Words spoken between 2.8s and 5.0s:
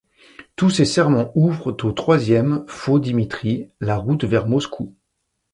Dimitri la route vers Moscou.